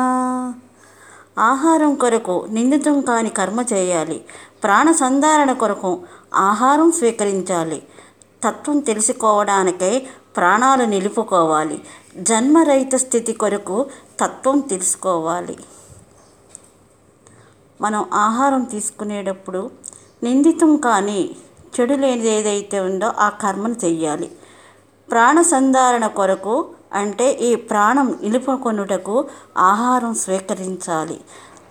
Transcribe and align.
ఆహారం 1.40 1.96
కొరకు 1.96 2.48
నిందితం 2.50 3.02
కాని 3.02 3.30
కర్మ 3.30 3.64
చేయాలి. 3.74 4.26
ప్రాణ 4.64 4.92
సంధారణ 4.92 5.52
కొరకు 5.52 6.00
ఆహారం 6.34 6.92
స్వీకరించాలి. 6.92 7.84
తత్వం 8.44 8.80
తెలుసుకోవడానికై 8.80 10.08
ప్రాణాలు 10.38 10.84
నిలుపుకోవాలి. 10.84 11.84
జన్మరహిత 12.18 12.96
స్థితి 12.96 13.34
కొరకు 13.34 13.86
తత్వం 14.20 14.60
తెలుసుకోవాలి. 14.60 15.58
మనం 17.82 18.06
ఆహారం 18.14 18.64
తీసుకునేటప్పుడు 18.64 19.72
నిందితం 20.24 20.78
కానీ 20.78 21.36
చెడు 21.80 21.94
లేనిది 21.94 22.30
ఏదైతే 22.30 22.80
ఉందో 22.80 23.14
ఆ 23.20 23.30
కర్మను 23.30 23.76
చెయ్యాలి. 23.86 24.32
ప్రాణ 25.12 25.42
సంధారణ 25.42 26.08
కొరకు 26.08 26.70
అంటే 26.94 27.32
ఈ 27.32 27.56
ప్రాణం 27.56 28.20
నిలుపుకొనుటకు 28.22 29.26
ఆహారం 29.58 30.14
స్వీకరించాలి. 30.14 31.22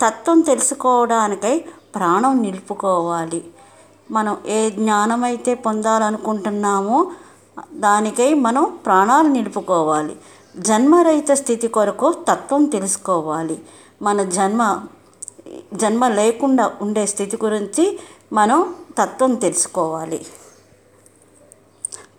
తత్వం 0.00 0.40
తెలుసుకోవడానికై 0.40 1.64
ప్రాణం 1.96 2.42
నిలుపుకోవాలి. 2.42 3.44
మనం 4.10 4.36
ఏ 4.46 4.70
జ్ఞానం 4.70 5.24
అయితే 5.24 5.54
పొందాలనుకుంటున్నామో 5.54 7.10
దానికై 7.74 8.34
మనం 8.34 8.78
ప్రాణాలు 8.86 9.28
నిలుపుకోవాలి. 9.28 10.16
జన్మరహిత 10.58 11.32
స్థితి 11.32 11.68
కొరకు 11.68 12.14
తత్వం 12.28 12.64
తెలుసుకోవాలి. 12.64 13.62
మన 14.02 14.22
జన్మ 14.22 14.62
జన్మ 15.74 16.08
లేకుండా 16.08 16.72
ఉండే 16.82 17.06
స్థితి 17.06 17.38
గురించి 17.44 18.00
మనం 18.32 18.74
తత్వం 18.98 19.34
తెలుసుకోవాలి. 19.34 20.26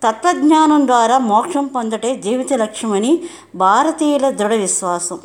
తత్వజ్ఞానం 0.03 0.87
ద్వారా 0.87 1.17
మోక్షం 1.17 1.67
పొందటే 1.67 2.15
జీవిత 2.15 2.53
లక్ష్యమని 2.53 3.13
భారతీయుల 3.55 4.29
దృఢ 4.29 4.53
విశ్వాసం. 4.53 5.19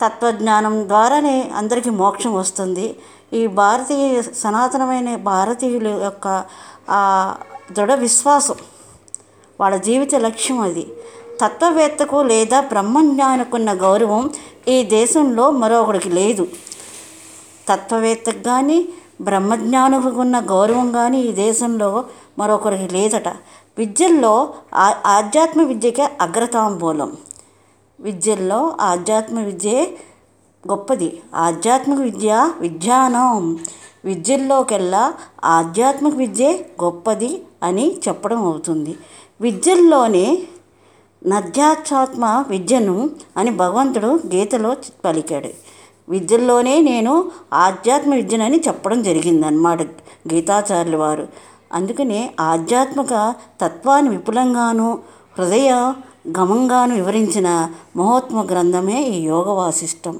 తత్వజ్ఞానం 0.00 0.74
ద్వారానే 0.88 1.36
అందరికీ 1.56 1.90
మోక్షం 1.90 2.32
వస్తుంది. 2.34 2.86
ఈ 3.38 3.42
భారతీయ 3.60 4.22
సనాతనమైన 4.42 5.16
భారతీయుల 5.30 5.88
యొక్క 6.06 6.26
దృఢ 7.76 7.92
విశ్వాసం 8.04 8.58
వాళ్ళ 9.60 9.76
జీవిత 9.76 10.14
లక్ష్యం 10.26 10.58
అది. 10.60 10.84
తత్వవేత్తకు 11.40 12.18
లేదా 12.32 12.58
బ్రహ్మజ్ఞానకున్న 12.72 13.70
గౌరవం 13.84 14.22
ఈ 14.74 14.76
దేశంలో 14.96 15.50
మరొకరికి 15.62 16.10
లేదు. 16.18 16.44
తత్వవేత్తకు 17.68 18.42
కానీ 18.50 18.78
బ్రహ్మజ్ఞానులకు 19.20 20.20
ఉన్న 20.20 20.36
గౌరవం 20.52 20.88
కానీ 20.92 21.18
ఈ 21.28 21.32
దేశంలో 21.44 21.90
మరొకరికి 22.38 22.88
లేదట. 22.96 23.28
విద్యల్లో 23.78 24.34
ఆధ్యాత్మ 25.16 25.62
విద్యకే 25.62 26.06
అగ్రతాంబూలం. 26.20 27.10
విద్యల్లో 28.00 28.76
ఆధ్యాత్మ 28.80 29.38
విద్యే 29.38 29.96
గొప్పది. 30.68 31.22
ఆధ్యాత్మిక 31.34 31.98
విద్య 31.98 32.50
విజ్ఞానం. 32.60 33.58
విద్యల్లోకెల్లా 34.04 35.14
ఆధ్యాత్మిక 35.44 36.14
విద్యే 36.14 36.70
గొప్పది 36.84 37.42
అని 37.62 38.00
చెప్పడం 38.08 38.46
అవుతుంది. 38.46 38.98
విద్యల్లోనే 39.40 40.42
నధ్యాత్మ 41.26 42.44
విద్యను 42.48 43.10
అని 43.36 43.50
భగవంతుడు 43.50 44.06
గీతలో 44.06 44.76
పలికాడు. 45.04 45.48
విద్యల్లోనే 46.08 46.80
నేను 46.80 47.30
ఆధ్యాత్మ 47.52 48.14
విద్యనని 48.14 48.60
చెప్పడం 48.68 49.02
జరిగిందన్నమాట 49.02 49.82
గీతాచార్యుల 50.32 50.96
వారు. 50.96 51.28
అందుకనే 51.72 52.34
ఆధ్యాత్మిక 52.40 53.34
తత్వాన్ని 53.60 54.10
విపులంగాను 54.10 54.98
హృదయ 55.38 55.92
గమంగాను 56.38 56.94
వివరించిన 56.94 57.48
మహోత్మ 57.96 58.38
గ్రంథమే 58.50 58.98
ఈ 59.02 59.18
యోగ 59.24 59.48
వాసిష్టం 59.50 60.14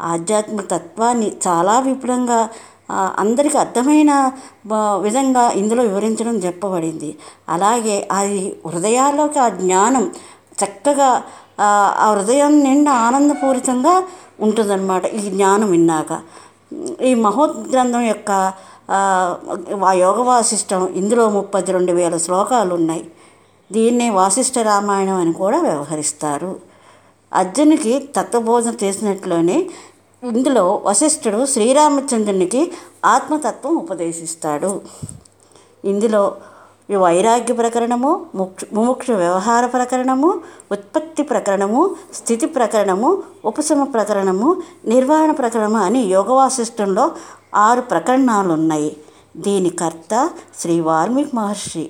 ఆధ్యాత్మిక 0.00 0.66
తత్వాన్ని 0.66 1.28
చాలా 1.46 1.74
విపులంగా 1.80 2.40
అందరికి 3.18 3.56
అర్థమైన 3.58 4.12
విధంగా 5.00 5.44
ఇందులో 5.50 5.82
వివరించడం 5.82 6.36
చెప్పబడింది. 6.36 7.10
అలాగే 7.48 8.08
అది 8.12 8.40
హృదయాల్లోకి 8.66 9.38
ఆ 9.38 9.48
జ్ఞానం 9.48 10.04
చక్కగా 10.64 11.10
ఆ 11.60 12.06
హృదయం 12.12 12.52
నిండా 12.60 12.92
ఆనందపూరితంగా 12.92 13.94
ఉంటుందన్నమాట 14.40 15.06
ఈ 15.06 15.20
జ్ఞానం 15.30 15.70
విన్నాక. 15.70 16.12
ఈ 17.02 17.12
మహోత్ 17.14 17.56
గ్రంథం 17.72 18.00
యొక్క 18.00 18.30
ఆ 19.88 19.92
యోగ 20.04 20.18
వాసిష్టం 20.22 20.80
ఇందులో 21.00 21.24
ముప్పై 21.30 21.60
రెండు 21.76 21.92
వేల 21.92 22.16
శ్లోకాలు 22.16 22.72
ఉన్నాయి 22.74 23.04
దీన్నే 23.72 24.10
వాసిష్ఠ 24.10 24.58
రామాయణం 24.58 25.16
అని 25.16 25.32
కూడా 25.32 25.58
వ్యవహరిస్తారు. 25.60 26.52
అర్జునికి 27.32 27.92
తత్వబోధన 28.16 28.74
చేసినట్లోనే 28.84 29.58
ఇందులో 30.22 30.82
వశిష్ఠుడు 30.84 31.46
శ్రీరామచంద్రునికి 31.46 32.62
ఆత్మతత్వం 33.04 33.74
ఉపదేశిస్తాడు. 33.76 34.80
ఇందులో 35.84 36.22
వైరాగ్య 37.02 37.54
ప్రకరణము 37.54 38.10
ముముక్ష 38.72 39.10
వ్యవహార 39.10 39.66
ప్రకరణము 39.66 40.30
ఉత్పత్తి 40.72 41.22
ప్రకరణము 41.22 41.82
స్థితి 42.14 42.46
ప్రకరణము 42.46 43.10
ఉపశమ 43.44 43.84
ప్రకరణము 43.84 44.48
నిర్వహణ 44.86 45.30
ప్రకరణము 45.30 45.78
అని 45.78 46.00
యోగ 46.14 46.30
వాసిష్టంలో 46.32 47.04
ఆరు 47.56 47.80
ప్రకరణాలు 47.80 48.52
ఉన్నాయి 48.52 48.96
దీని 49.36 49.70
కర్త 49.70 50.30
శ్రీ 50.60 50.80
వాల్మీకి 50.80 51.36
మహర్షి. 51.36 51.84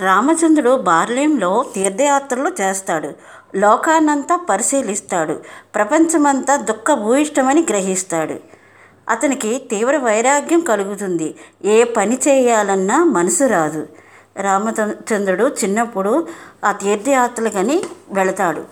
రామచంద్రుడు 0.00 0.76
బార్లేంలో 0.76 1.64
తీర్థయాత్రలు 1.74 2.52
చేస్తాడు. 2.60 3.12
లోకాన్నంతా 3.56 4.36
పరిశీలిస్తాడు. 4.36 5.40
ప్రపంచమంతా 5.74 6.56
దుఃఖభూయిష్టమని 6.56 7.66
గ్రహిస్తాడు. 7.70 8.34
అతనికి 9.08 9.68
తీవ్ర 9.70 9.96
వైరాగ్యం 9.96 10.60
కలుగుతుంది. 10.60 11.34
ఏ 11.64 11.84
పని 11.84 12.18
చేయాలన్నా 12.28 13.04
మనసు 13.04 13.44
రాదు. 13.44 13.88
రామచంద్రుడు 14.36 15.44
చిన్నప్పుడు 15.44 16.28
ఆ 16.64 16.72
తీర్థయాత్రలకని 16.72 17.82
వెళతాడు. 18.10 18.62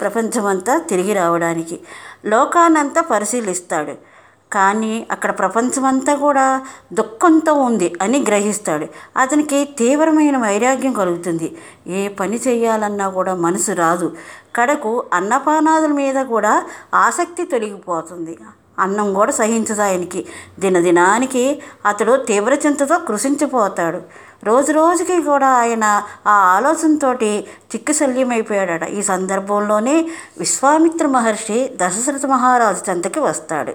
ప్రపంచమంతా 0.00 0.78
తిరిగి 0.78 1.12
రావడానికి. 1.12 1.80
లోకానంతా 2.26 3.00
పరిశీలిస్తాడు. 3.00 3.94
కానీ 4.52 5.06
అక్కడ 5.10 5.30
ప్రపంచమంతా 5.38 6.14
కూడా 6.14 6.62
దుఃఖంతో 6.92 7.54
ఉంది 7.54 7.94
అని 8.02 8.24
గ్రహిస్తాడు. 8.28 8.86
అతనికి 9.16 9.64
తీవ్రమైన 9.78 10.36
వైరాగ్యం 10.36 10.92
కలుగుతుంది. 10.92 11.56
ఏ 11.86 12.08
పని 12.08 12.40
చేయాలన్నా 12.48 13.08
కూడా 13.08 13.34
మనసు 13.34 13.72
రాదు. 13.72 14.16
కడకు 14.56 15.04
అన్నపానాదుల 15.12 15.92
మీద 15.92 16.24
కూడా 16.26 16.64
ఆసక్తి 16.94 17.44
తొలగిపోతుంది. 17.44 18.38
అన్నం 18.78 19.14
కూడా 19.14 19.32
సహించదు 19.32 19.82
ఆయనకి. 19.82 20.26
దినదినానికి 20.58 21.62
అతడు 21.86 22.16
తీవ్ర 22.16 22.54
చింతతో 22.54 22.98
కృషించిపోతాడు 22.98 24.00
రోజు 24.44 24.72
రోజుకి 24.72 25.22
కూడా 25.22 25.46
ఆయన 25.46 25.84
ఆ 26.26 26.30
ఆలోచనతో 26.30 27.12
చిక్కుశల్యమైపోయాడట. 27.70 28.84
ఈ 28.84 29.02
సందర్భంలోనే 29.02 29.96
విశ్వామిత్ర 30.38 31.06
మహర్షి 31.06 31.70
దశరథ 31.76 32.26
మహారాజు 32.26 32.90
చెంతకి 32.90 33.20
వస్తాడు. 33.20 33.74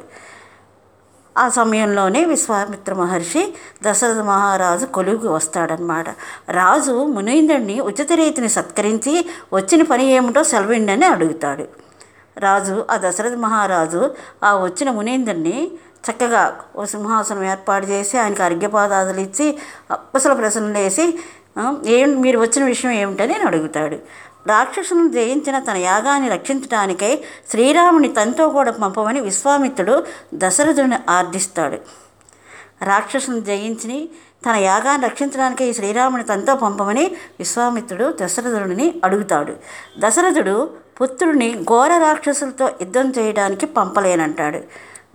ఆ 1.37 1.49
సమయంలోనే 1.49 2.25
విశ్వామిత్ర 2.25 2.93
మహర్షి 2.93 3.43
దశరథ 3.83 4.19
మహారాజు 4.19 4.85
కొలువుకి 4.85 5.27
వస్తాడనమాట 5.27 6.09
రాజు 6.49 6.95
మునీంద్రుడిని 7.05 7.79
ఉచిత 7.79 8.11
రీతిని 8.13 8.49
సత్కరించి 8.49 9.13
వచ్చిన 9.53 9.83
పని 9.83 10.05
ఏమిటో 10.11 10.43
సెలవిండని 10.43 11.05
అడుగుతాడు. 11.05 11.65
రాజు 12.37 12.75
ఆ 12.91 12.97
దశరథ 12.97 13.35
మహారాజు 13.35 14.01
ఆ 14.43 14.51
వచ్చిన 14.65 14.89
మునీంద్రుడిని 14.91 15.57
చక్కగా 16.05 16.43
ఓ 16.75 16.85
సింహాసనం 16.85 17.43
ఏర్పాటు 17.43 17.85
చేసి 17.85 18.17
ఆయనకి 18.17 18.43
అర్ఘ్యపాదాదులు 18.43 19.19
ఇచ్చి 19.19 19.47
అప్పసల 19.91 20.33
ప్రశ్నలు 20.33 20.77
వేసి 20.77 21.05
ఏం 21.85 22.21
మీరు 22.21 22.37
వచ్చిన 22.39 22.63
విషయం 22.65 22.91
ఏమిటని 22.91 23.33
అడుగుతాడు. 23.33 23.97
రాక్షసును 24.47 25.07
జయించిన 25.07 25.59
తన 25.59 25.77
యాగాన్ని 25.77 26.29
రక్షించడానికై 26.29 27.23
శ్రీరాముని 27.51 28.07
తనతో 28.07 28.49
కూడా 28.49 28.71
పంపమని 28.71 29.19
విశ్వామిత్రుడు 29.19 30.03
దశరథుని 30.33 30.97
ఆర్థిస్తాడు 31.09 31.77
రాక్షసును 32.81 33.39
జయించి 33.39 34.09
తన 34.45 34.55
యాగాన్ని 34.55 35.07
రక్షించడానికి 35.07 35.73
శ్రీరాముని 35.73 36.23
తనతో 36.23 36.55
పంపమని 36.55 37.11
విశ్వామిత్రుడు 37.39 38.13
దశరథుడిని 38.21 39.01
అడుగుతాడు. 39.03 39.53
దశరథుడు 39.99 40.69
పుత్రుడిని 41.01 41.63
ఘోర 41.63 41.97
రాక్షసులతో 41.97 42.65
యుద్ధం 42.67 43.13
చేయడానికి 43.17 43.65
పంపలేనంటాడు. 43.65 44.61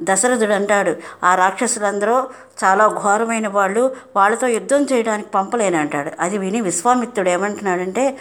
దశరథుడు 0.03 0.53
అంటాడు 0.53 0.97
ఆ 1.25 1.35
రాక్షసులందరూ 1.35 2.17
చాలా 2.65 2.87
ఘోరమైన 2.87 3.49
వాళ్ళు 3.49 3.97
వాళ్ళతో 4.17 4.47
యుద్ధం 4.47 4.83
చేయడానికి 4.83 5.29
పంపలేనంటాడు. 5.29 6.11
అది 6.21 6.39
విని 6.39 6.61
విశ్వామిత్రుడు 6.61 7.29
ఏమంటున్నాడంటే 7.29 8.19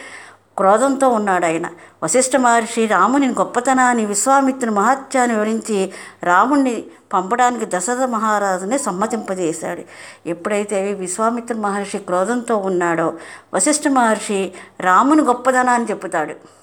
క్రోధంతో 0.58 1.10
ఉన్నాడు 1.10 1.46
ఆయన. 1.46 1.68
వశిష్ఠ 2.04 2.36
మహర్షి 2.36 2.86
రాముని 2.86 3.28
గొప్పతనాన్ని 3.28 4.06
విశ్వామిత్రుని 4.06 4.76
మహత్యాన్ని 4.76 5.36
వివరించి 5.36 5.92
రాముణ్ణి 6.24 6.84
పంపడానికి 7.14 7.66
దశరథ 7.66 8.02
మహారాజుని 8.02 8.80
సమ్మతింపజేశాడు. 8.80 9.82
ఎప్పుడైతే 10.26 10.94
విశ్వామిత్ర 10.94 11.56
మహర్షి 11.56 11.98
క్రోధంతో 11.98 12.58
ఉన్నాడో 12.58 13.14
వశిష్ఠ 13.54 13.88
మహర్షి 13.88 14.52
రాముని 14.80 15.22
గొప్పదనాన్ని 15.22 15.90
చెబుతాడు. 15.90 16.57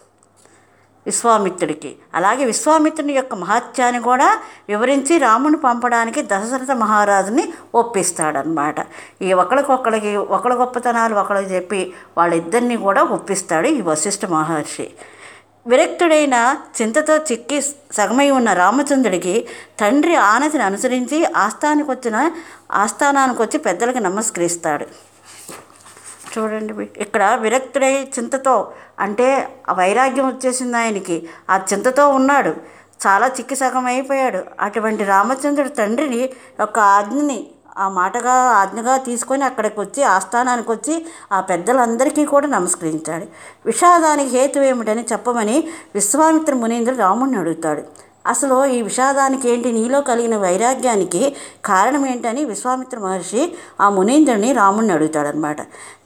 విశ్వామిత్రుడికి. 1.06 1.90
అలాగే 2.14 2.44
విశ్వామిత్రుని 2.44 3.12
యొక్క 3.12 3.34
మహత్యాన్ని 3.34 4.00
కూడా 4.00 4.28
వివరించి 4.68 5.18
రాముని 5.18 5.56
పంపడానికి 5.56 6.22
దశరథ 6.22 6.72
మహారాజుని 6.84 7.44
ఒప్పిస్తాడనమాట 7.74 8.76
ఈ 9.22 9.32
ఒకరికొకరికి 9.32 10.16
ఒకరి 10.16 10.54
గొప్పతనాలు 10.54 11.14
ఒకరికి 11.14 11.50
చెప్పి 11.54 11.80
వాళ్ళిద్దరిని 12.18 12.76
కూడా 12.86 13.02
ఒప్పిస్తాడు 13.16 13.66
ఈ 13.66 13.80
వశిష్ఠ 13.80 14.24
మహర్షి. 14.26 14.88
విరక్తుడైన 15.66 16.36
చింతతో 16.78 17.14
చిక్కి 17.16 17.58
సగమై 17.92 18.30
ఉన్న 18.30 18.52
రామచంద్రుడికి 18.52 19.34
తండ్రి 19.80 20.14
ఆనతిని 20.14 20.64
అనుసరించి 20.64 21.18
ఆస్థానికి 21.24 21.90
వచ్చిన 21.90 22.16
ఆస్థానానికి 22.72 23.42
వచ్చి 23.42 23.58
పెద్దలకు 23.58 23.98
నమస్కరిస్తాడు. 23.98 24.86
చూడండి 26.38 26.90
ఇక్కడ 26.96 27.38
విరక్తుడై 27.40 27.92
చింతతో 28.18 28.72
అంటే 29.00 29.26
వైరాగ్యం 29.72 30.26
వచ్చేసింది 30.26 30.76
ఆయనకి. 30.76 31.28
ఆ 31.50 31.60
చింతతో 31.72 32.08
ఉన్నాడు. 32.08 32.54
చాలా 33.06 33.26
చిక్కిసగం 33.26 33.86
అయిపోయాడు 33.86 34.40
అటువంటి 34.60 35.04
రామచంద్రుడు 35.04 35.68
తండ్రిని 35.68 36.22
యొక్క 36.60 36.78
ఆజ్ఞని 36.78 37.46
ఆ 37.78 37.88
మాటగా 37.88 38.32
ఆజ్ఞగా 38.32 38.96
తీసుకొని 38.96 39.44
అక్కడికి 39.44 39.80
వచ్చి 39.80 40.02
ఆస్థానానికి 40.02 40.72
వచ్చి 40.72 41.06
ఆ 41.32 41.40
పెద్దలందరికీ 41.40 42.24
కూడా 42.24 42.46
నమస్కరించాడు. 42.46 43.26
విషాదానికి 43.66 44.30
హేతు 44.36 44.60
ఏమిటని 44.60 45.04
చెప్పమని 45.12 45.68
విశ్వామిత్ర 45.94 46.54
మునీంద్రుడు 46.54 46.98
రాముడిని 46.98 47.38
అడుగుతాడు. 47.38 47.82
అసలు 48.26 48.64
ఈ 48.64 48.82
విషాదానికి 48.82 49.50
ఏంటి? 49.50 49.72
నీలో 49.72 50.00
కలిగిన 50.00 50.36
వైరాగ్యానికి 50.36 51.36
కారణం 51.64 52.06
ఏంటని 52.06 52.44
విశ్వామిత్ర 52.44 52.98
మహర్షి 52.98 53.42
ఆ 53.80 53.88
మునీంద్రుని 53.88 54.52
రాముడిని 54.52 54.92
అడుగుతాడనమాట 54.92 55.56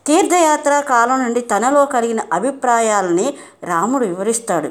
తీర్థయాత్ర 0.08 0.80
కాలం 0.80 1.18
నుండి 1.24 1.40
తనలో 1.40 1.82
కలిగిన 1.86 2.20
అభిప్రాయాలని 2.32 3.26
రాముడు 3.62 4.04
వివరిస్తాడు. 4.06 4.70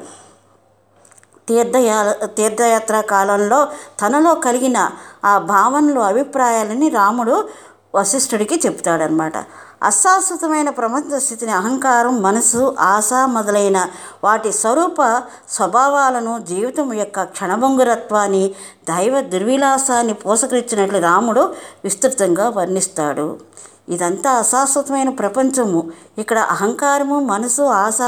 తీర్థయా 1.48 1.98
తీర్థయాత్ర 2.38 2.96
కాలంలో 3.00 3.68
తనలో 4.00 4.34
కలిగిన 4.34 4.78
ఆ 5.24 5.38
భావనలు 5.52 6.00
అభిప్రాయాలని 6.00 6.88
రాముడు 6.88 7.36
వశిష్ఠుడికి 7.94 8.56
చెప్తాడనమాట 8.66 9.36
అశాశ్వతమైన 9.82 10.70
ప్రపంచ 10.70 11.18
స్థితిని 11.18 11.52
అహంకారం 11.52 12.22
మనసు 12.22 12.62
ఆశ 12.80 13.10
మొదలైన 13.26 13.78
వాటి 14.24 14.50
స్వరూప 14.52 15.00
స్వభావాలను 15.48 16.34
జీవితం 16.48 16.88
యొక్క 16.94 17.24
క్షణభంగురత్వాన్ని 17.24 18.44
దైవ 18.88 19.20
దుర్విలాసాన్ని 19.32 20.14
పోసకరించినట్లు 20.14 20.98
రాముడు 20.98 21.44
విస్తృతంగా 21.84 22.48
వర్ణిస్తాడు. 22.48 23.28
ఇదంతా 23.88 24.30
అశాశ్వతమైన 24.34 25.10
ప్రపంచము. 25.18 25.80
ఇక్కడ 26.18 26.38
అహంకారము 26.50 27.20
మనసు 27.26 27.62
ఆశ 27.78 28.00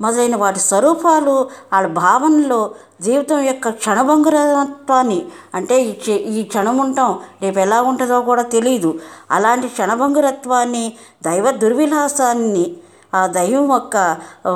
మొదలైన 0.00 0.36
వాటి 0.36 0.60
స్వరూపాలు 0.60 1.36
వాళ్ళ 1.72 1.86
భావనలో 1.98 2.60
జీవితం 3.00 3.40
యొక్క 3.42 3.68
క్షణభంగురత్వాన్ని 3.78 5.18
అంటే 5.54 5.82
ఈ 5.82 5.92
క్ష- 5.94 6.22
ఈ 6.32 6.44
క్షణం 6.44 6.78
ఉంటాం 6.78 7.12
రేపు 7.42 7.58
ఎలా 7.58 7.82
ఉంటుందో 7.82 8.20
కూడా 8.22 8.42
తెలియదు 8.54 8.90
అలాంటి 9.30 9.68
క్షణభంగురత్వాన్ని 9.68 10.84
దైవ 11.22 11.50
దుర్విలాసాన్ని 11.58 12.66
ఆ 13.14 13.26
దైవం 13.32 13.70
యొక్క 13.72 13.96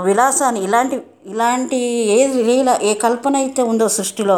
విలాసాన్ని 0.04 0.60
ఇలాంటి 0.64 0.96
ఇలాంటి 1.26 1.78
ఏ 2.14 2.18
లీల 2.40 2.70
ఏ 2.82 2.94
కల్పన 2.96 3.36
అయితే 3.36 3.62
ఉందో 3.62 3.88
సృష్టిలో 3.90 4.36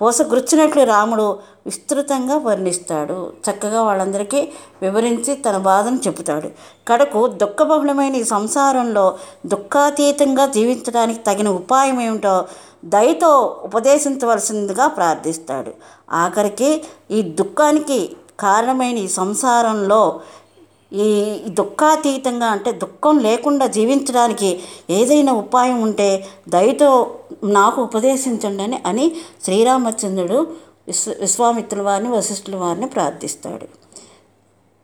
పోసగుచ్చినట్లు 0.00 0.84
రాముడు 0.84 1.38
విస్తృతంగా 1.66 2.36
వర్ణిస్తాడు. 2.38 3.32
చక్కగా 3.50 3.82
వాళ్ళందరికీ 3.82 4.48
వివరించి 4.82 5.34
తన 5.34 5.56
బాధను 5.56 5.96
చెబుతాడు. 5.96 6.48
కడకు 6.88 7.26
దుఃఖబహుళమైన 7.26 8.14
ఈ 8.14 8.24
సంసారంలో 8.24 9.18
దుఃఖాతీతంగా 9.46 10.46
జీవించడానికి 10.46 11.18
తగిన 11.18 11.48
ఉపాయం 11.48 12.00
ఏమిటో 12.00 12.44
దయతో 12.84 13.60
ఉపదేశించవలసిందిగా 13.62 14.86
ప్రార్థిస్తాడు. 14.88 15.70
ఆఖరికి 16.12 16.84
ఈ 17.10 17.22
దుఃఖానికి 17.22 18.16
కారణమైన 18.40 18.98
ఈ 18.98 19.08
సంసారంలో 19.08 20.20
ఈ 20.92 21.40
దుఃఖాతీతంగా 21.48 22.46
అంటే 22.46 22.72
దుఃఖం 22.72 23.18
లేకుండా 23.18 23.66
జీవించడానికి 23.66 24.60
ఏదైనా 24.90 25.32
ఉపాయం 25.32 25.82
ఉంటే 25.82 26.08
దయతో 26.48 26.90
నాకు 27.44 27.82
ఉపదేశించండి 27.82 28.62
అని 28.62 28.78
అని 28.86 29.12
శ్రీరామచంద్రుడు 29.44 30.38
విశ్వ 30.88 31.12
విశ్వామిత్రుల 31.20 31.82
వారిని 31.82 32.10
వశిష్ఠుల 32.10 32.56
వారిని 32.56 32.86
ప్రార్థిస్తాడు. 32.86 33.66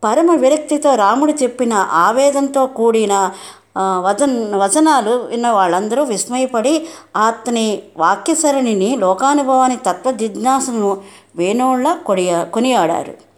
పరమ 0.03 0.35
విరక్తితో 0.35 0.95
రాముడు 0.95 1.33
చెప్పిన 1.43 1.73
ఆవేదంతో 1.73 2.65
కూడిన 2.67 3.31
వచన 3.77 4.55
వచనాలు 4.55 5.11
విన్న 5.11 5.47
వాళ్ళందరూ 5.47 6.03
విస్మయపడి 6.03 6.87
అతని 7.17 7.83
వాక్యసరణిని 7.97 8.95
లోకానుభవాన్ని 8.95 9.77
తత్వ 9.77 10.11
జిజ్ఞాసను 10.11 11.01
వేణోళ్ళ 11.35 11.93
కొడియా 11.93 12.43
కొనియాడారు. 12.43 13.30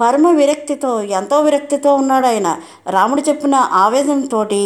పరమ 0.00 0.30
విరక్తితో 0.30 0.90
ఎంతో 1.18 1.36
విరక్తితో 1.40 1.90
ఉన్నాడు 1.94 2.26
ఆయన. 2.26 2.48
రాముడు 2.90 3.22
చెప్పిన 3.28 3.54
ఆవేదనతోటి 3.82 4.62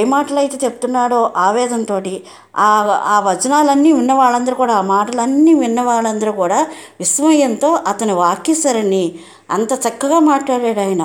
ఏ 0.00 0.02
మాటలు 0.04 0.38
అయితే 0.38 0.56
చెప్తున్నాడో 0.64 1.20
ఆవేదంతో 1.44 1.96
ఆ 2.64 2.68
ఆ 3.14 3.16
వచనాలన్నీ 3.28 3.90
విన్న 3.92 4.12
వాళ్ళందరూ 4.12 4.54
కూడా 4.54 4.74
ఆ 4.74 4.82
మాటలన్నీ 4.90 5.52
విన్న 5.54 5.80
వాళ్ళందరూ 5.82 6.32
కూడా 6.42 6.58
విస్మయంతో 7.00 7.70
అతని 7.92 8.14
వాక్యసరణి 8.24 9.04
అంత 9.50 9.72
చక్కగా 9.86 10.18
మాట్లాడాడు 10.30 10.80
ఆయన. 10.80 11.02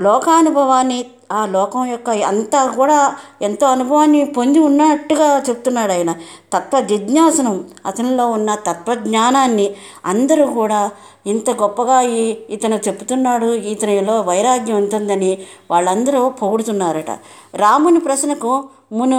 లోకానుభవాన్ని 0.00 1.06
ఆ 1.32 1.46
లోకం 1.46 1.86
యొక్క 1.86 2.10
అంతా 2.10 2.66
కూడా 2.66 3.16
ఎంతో 3.42 3.66
అనుభవాన్ని 3.66 4.24
పొంది 4.24 4.58
ఉన్నట్టుగా 4.58 5.42
చెప్తున్నాడు 5.48 5.92
ఆయన. 5.92 6.14
తత్వ 6.52 6.80
జిజ్ఞాసనం 6.80 7.64
అతనిలో 7.86 8.26
ఉన్న 8.30 8.54
తత్వజ్ఞానాన్ని 8.54 9.70
అందరూ 10.06 10.46
కూడా 10.46 10.90
ఇంత 11.26 11.50
గొప్పగా 11.50 12.00
ఈ 12.02 12.36
ఇతను 12.50 12.76
చెప్తున్నాడు 12.88 13.46
ఇతనిలో 13.46 14.20
వైరాగ్యం 14.20 14.76
ఉంటుందని 14.76 15.38
వాళ్ళందరూ 15.70 16.28
పొగుడుతున్నారట. 16.28 17.10
రాముని 17.54 18.00
ప్రశ్నకు 18.00 18.64
మును 18.92 19.18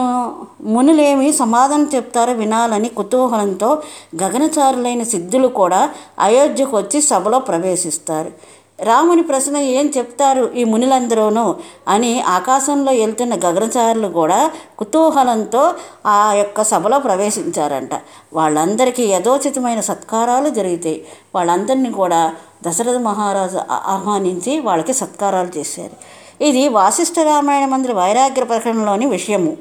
మునులేమి 0.62 1.34
సమాధానం 1.34 1.90
చెప్తారో 1.96 2.34
వినాలని 2.34 2.90
కుతూహలంతో 2.90 3.82
గగనచారులైన 4.24 5.04
సిద్ధులు 5.04 5.48
కూడా 5.48 5.90
అయోధ్యకు 6.20 6.78
వచ్చి 6.78 7.02
సభలో 7.02 7.40
ప్రవేశిస్తారు. 7.40 8.60
రాముని 8.84 9.22
ప్రశ్న 9.22 9.58
ఏం 9.58 9.94
చెప్తారు 9.98 10.54
ఈ 10.54 10.64
మునులందరూనూ 10.64 11.56
అని 11.88 12.22
ఆకాశంలో 12.22 12.92
వెళ్తున్న 12.92 13.34
గగనచారులు 13.36 14.08
కూడా 14.08 14.52
కుతూహలంతో 14.78 15.74
ఆ 16.06 16.34
యొక్క 16.34 16.64
సభలో 16.64 17.00
ప్రవేశించారంట. 17.00 17.90
వాళ్ళందరికీ 18.34 19.04
యథోచితమైన 19.04 19.80
సత్కారాలు 19.80 20.50
జరుగుతాయి 20.50 21.06
వాళ్ళందరినీ 21.36 21.92
కూడా 21.92 22.34
దశరథ 22.68 22.96
మహారాజు 22.96 23.60
ఆహ్వానించి 23.72 24.60
వాళ్ళకి 24.60 24.94
సత్కారాలు 24.94 25.58
చేశారు. 25.58 25.96
ఇది 26.44 26.68
వాసిష్ఠ 26.68 27.20
రామాయణ 27.20 27.66
మందిర 27.66 27.94
వైరాగ్య 27.94 28.44
ప్రకటనలోని 28.44 29.06
విషయము. 29.06 29.58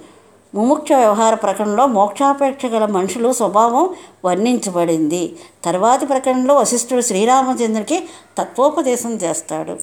ముముక్ష 0.54 0.92
వ్యవహార 0.92 1.34
ప్రకటనలో 1.34 1.86
మోక్షాపేక్ష 1.86 2.66
గల 2.66 2.86
మనుషులు 2.86 3.32
స్వభావం 3.32 3.94
వర్ణించబడింది. 4.24 5.36
తర్వాతి 5.64 6.06
ప్రకటనలో 6.06 6.54
వశిష్ఠుడు 6.54 7.00
శ్రీరామచంద్రుడికి 7.00 8.08
తత్వోపదేశం 8.38 9.12
చేస్తాడు. 9.14 9.78